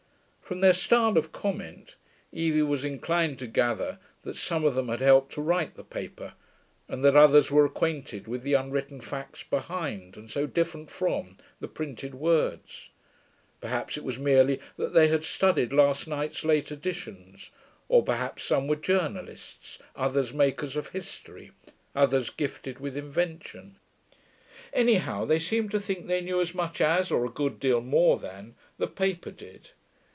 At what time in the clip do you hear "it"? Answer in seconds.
13.95-14.03